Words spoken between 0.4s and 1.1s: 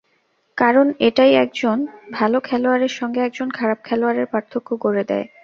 কারণ,